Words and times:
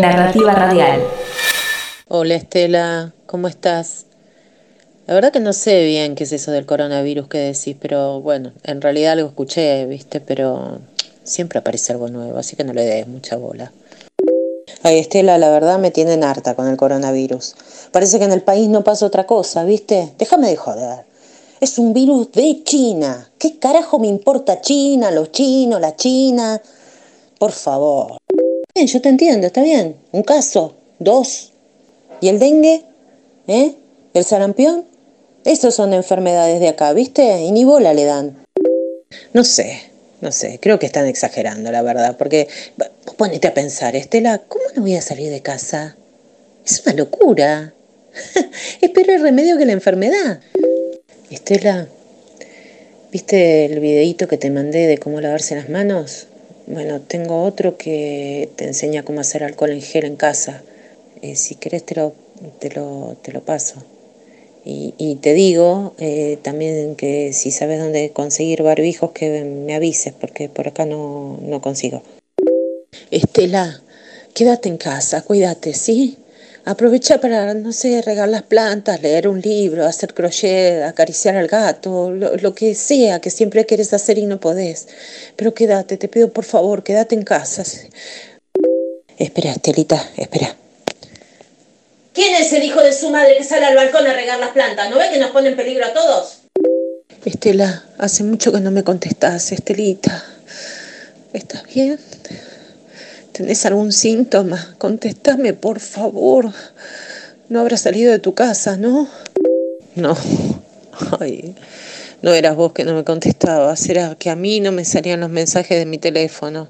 Narrativa 0.00 0.54
Radial. 0.54 1.02
Hola 2.06 2.36
Estela, 2.36 3.12
¿cómo 3.26 3.48
estás? 3.48 4.06
La 5.06 5.14
verdad 5.14 5.32
que 5.32 5.40
no 5.40 5.52
sé 5.52 5.84
bien 5.86 6.14
qué 6.14 6.24
es 6.24 6.32
eso 6.32 6.52
del 6.52 6.66
coronavirus 6.66 7.26
que 7.28 7.38
decís, 7.38 7.76
pero 7.80 8.20
bueno, 8.20 8.52
en 8.62 8.80
realidad 8.80 9.12
algo 9.12 9.28
escuché, 9.28 9.86
viste, 9.86 10.20
pero 10.20 10.78
siempre 11.24 11.58
aparece 11.58 11.92
algo 11.92 12.08
nuevo, 12.08 12.38
así 12.38 12.54
que 12.54 12.64
no 12.64 12.72
le 12.72 12.84
des 12.84 13.08
mucha 13.08 13.36
bola. 13.36 13.72
Ay, 14.84 15.00
Estela, 15.00 15.36
la 15.38 15.50
verdad 15.50 15.78
me 15.78 15.90
tienen 15.90 16.22
harta 16.22 16.54
con 16.54 16.68
el 16.68 16.76
coronavirus. 16.76 17.56
Parece 17.90 18.18
que 18.18 18.26
en 18.26 18.32
el 18.32 18.42
país 18.42 18.68
no 18.68 18.84
pasa 18.84 19.04
otra 19.04 19.26
cosa, 19.26 19.64
¿viste? 19.64 20.12
Déjame 20.16 20.48
de 20.48 20.56
joder. 20.56 21.04
Es 21.60 21.78
un 21.78 21.92
virus 21.92 22.30
de 22.32 22.62
China. 22.62 23.30
¿Qué 23.36 23.58
carajo 23.58 23.98
me 23.98 24.06
importa 24.06 24.60
China, 24.60 25.10
los 25.10 25.32
chinos, 25.32 25.80
la 25.80 25.96
China? 25.96 26.62
Por 27.38 27.50
favor. 27.50 28.18
Yo 28.86 29.00
te 29.00 29.08
entiendo, 29.08 29.46
está 29.46 29.62
bien. 29.62 29.96
Un 30.12 30.22
caso, 30.22 30.74
dos. 30.98 31.52
¿Y 32.20 32.28
el 32.28 32.38
dengue? 32.38 32.84
¿Eh? 33.48 33.74
¿El 34.14 34.24
sarampión? 34.24 34.86
Estos 35.44 35.74
son 35.74 35.92
enfermedades 35.92 36.60
de 36.60 36.68
acá, 36.68 36.92
¿viste? 36.92 37.40
Y 37.42 37.50
ni 37.52 37.64
bola 37.64 37.92
le 37.92 38.04
dan. 38.04 38.36
No 39.32 39.44
sé, 39.44 39.80
no 40.20 40.30
sé, 40.30 40.58
creo 40.60 40.78
que 40.78 40.86
están 40.86 41.06
exagerando, 41.06 41.72
la 41.72 41.82
verdad, 41.82 42.16
porque 42.16 42.48
ponete 43.16 43.48
a 43.48 43.54
pensar, 43.54 43.96
Estela, 43.96 44.38
¿cómo 44.46 44.64
no 44.74 44.82
voy 44.82 44.94
a 44.94 45.02
salir 45.02 45.30
de 45.30 45.40
casa? 45.40 45.96
Es 46.64 46.82
una 46.84 46.94
locura. 46.94 47.72
Espero 48.80 49.12
el 49.12 49.22
remedio 49.22 49.56
que 49.58 49.66
la 49.66 49.72
enfermedad. 49.72 50.40
Estela, 51.30 51.88
¿viste 53.10 53.64
el 53.64 53.80
videíto 53.80 54.28
que 54.28 54.38
te 54.38 54.50
mandé 54.50 54.86
de 54.86 54.98
cómo 54.98 55.20
lavarse 55.20 55.56
las 55.56 55.68
manos? 55.68 56.28
Bueno, 56.70 57.00
tengo 57.00 57.44
otro 57.44 57.78
que 57.78 58.50
te 58.56 58.66
enseña 58.66 59.02
cómo 59.02 59.22
hacer 59.22 59.42
alcohol 59.42 59.70
en 59.70 59.80
gel 59.80 60.04
en 60.04 60.16
casa. 60.16 60.62
Eh, 61.22 61.34
si 61.34 61.54
querés 61.54 61.82
te 61.82 61.94
lo, 61.94 62.12
te 62.58 62.68
lo, 62.68 63.16
te 63.22 63.32
lo 63.32 63.40
paso. 63.40 63.82
Y, 64.70 65.16
te 65.22 65.32
digo 65.32 65.94
eh, 65.96 66.36
también 66.42 66.94
que 66.94 67.32
si 67.32 67.52
sabes 67.52 67.80
dónde 67.80 68.10
conseguir 68.10 68.62
barbijos 68.62 69.12
que 69.12 69.42
me 69.44 69.74
avises, 69.74 70.12
porque 70.12 70.50
por 70.50 70.68
acá 70.68 70.84
no, 70.84 71.38
no 71.40 71.62
consigo. 71.62 72.02
Estela, 73.10 73.80
quédate 74.34 74.68
en 74.68 74.76
casa, 74.76 75.22
cuídate, 75.22 75.72
¿sí? 75.72 76.18
Aprovecha 76.64 77.20
para, 77.20 77.54
no 77.54 77.72
sé, 77.72 78.02
regar 78.02 78.28
las 78.28 78.42
plantas, 78.42 79.00
leer 79.00 79.28
un 79.28 79.40
libro, 79.40 79.86
hacer 79.86 80.12
crochet, 80.12 80.82
acariciar 80.82 81.36
al 81.36 81.46
gato, 81.46 82.10
lo, 82.10 82.54
que 82.54 82.74
sea 82.74 83.20
que 83.20 83.30
siempre 83.30 83.64
quieres 83.64 83.92
hacer 83.94 84.18
y 84.18 84.26
no 84.26 84.38
podés. 84.38 84.88
Pero 85.36 85.54
quédate, 85.54 85.96
te 85.96 86.08
pido 86.08 86.30
por 86.32 86.44
favor, 86.44 86.82
quédate 86.82 87.14
en 87.14 87.22
casa. 87.22 87.62
Espera, 89.18 89.52
Estelita, 89.52 90.10
espera. 90.16 90.54
¿Quién 92.12 92.34
es 92.34 92.52
el 92.52 92.64
hijo 92.64 92.82
de 92.82 92.92
su 92.92 93.10
madre 93.10 93.36
que 93.38 93.44
sale 93.44 93.66
al 93.66 93.76
balcón 93.76 94.06
a 94.06 94.12
regar 94.12 94.38
las 94.40 94.50
plantas? 94.50 94.90
¿No 94.90 94.98
ve 94.98 95.08
que 95.12 95.18
nos 95.18 95.30
pone 95.30 95.50
en 95.50 95.56
peligro 95.56 95.86
a 95.86 95.92
todos? 95.92 96.40
Estela, 97.24 97.84
hace 97.98 98.24
mucho 98.24 98.52
que 98.52 98.60
no 98.60 98.70
me 98.70 98.82
contestás, 98.82 99.52
Estelita. 99.52 100.24
¿Estás 101.32 101.62
bien? 101.72 101.98
¿Tenés 103.38 103.64
algún 103.66 103.92
síntoma? 103.92 104.74
Contéstame, 104.78 105.54
por 105.54 105.78
favor. 105.78 106.52
No 107.48 107.60
habrás 107.60 107.82
salido 107.82 108.10
de 108.10 108.18
tu 108.18 108.34
casa, 108.34 108.76
¿no? 108.76 109.06
No. 109.94 110.16
Ay, 111.20 111.54
no 112.20 112.34
eras 112.34 112.56
vos 112.56 112.72
que 112.72 112.82
no 112.82 112.94
me 112.94 113.04
contestabas, 113.04 113.88
era 113.88 114.16
que 114.16 114.30
a 114.30 114.34
mí 114.34 114.58
no 114.58 114.72
me 114.72 114.84
salían 114.84 115.20
los 115.20 115.30
mensajes 115.30 115.78
de 115.78 115.86
mi 115.86 115.98
teléfono. 115.98 116.66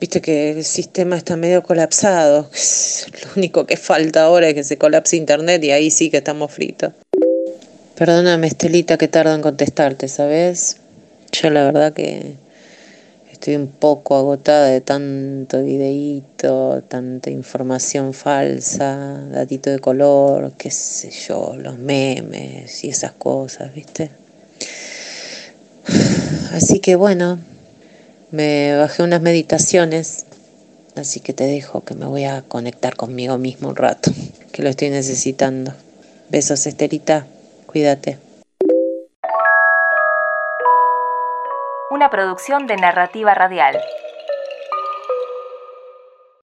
Viste 0.00 0.22
que 0.22 0.52
el 0.52 0.64
sistema 0.64 1.18
está 1.18 1.36
medio 1.36 1.62
colapsado. 1.62 2.48
Lo 3.24 3.30
único 3.36 3.66
que 3.66 3.76
falta 3.76 4.22
ahora 4.22 4.48
es 4.48 4.54
que 4.54 4.64
se 4.64 4.78
colapse 4.78 5.14
internet 5.14 5.62
y 5.62 5.72
ahí 5.72 5.90
sí 5.90 6.08
que 6.08 6.16
estamos 6.16 6.50
fritos. 6.50 6.94
Perdóname, 7.96 8.46
Estelita, 8.46 8.96
que 8.96 9.08
tardo 9.08 9.34
en 9.34 9.42
contestarte, 9.42 10.08
¿sabes? 10.08 10.78
Yo 11.32 11.50
la 11.50 11.64
verdad 11.64 11.92
que 11.92 12.47
Estoy 13.38 13.54
un 13.54 13.68
poco 13.68 14.16
agotada 14.16 14.66
de 14.66 14.80
tanto 14.80 15.62
videíto, 15.62 16.82
tanta 16.88 17.30
información 17.30 18.12
falsa, 18.12 19.28
datito 19.30 19.70
de 19.70 19.78
color, 19.78 20.54
qué 20.58 20.72
sé 20.72 21.10
yo, 21.10 21.54
los 21.56 21.78
memes 21.78 22.82
y 22.82 22.88
esas 22.88 23.12
cosas, 23.12 23.72
¿viste? 23.72 24.10
Así 26.50 26.80
que 26.80 26.96
bueno, 26.96 27.38
me 28.32 28.76
bajé 28.76 29.04
unas 29.04 29.22
meditaciones, 29.22 30.26
así 30.96 31.20
que 31.20 31.32
te 31.32 31.44
dejo 31.44 31.84
que 31.84 31.94
me 31.94 32.06
voy 32.06 32.24
a 32.24 32.42
conectar 32.42 32.96
conmigo 32.96 33.38
mismo 33.38 33.68
un 33.68 33.76
rato, 33.76 34.10
que 34.50 34.64
lo 34.64 34.68
estoy 34.68 34.90
necesitando. 34.90 35.72
Besos, 36.28 36.66
Estelita, 36.66 37.24
cuídate. 37.66 38.27
Una 41.90 42.10
producción 42.10 42.66
de 42.66 42.76
narrativa 42.76 43.34
radial. 43.34 43.78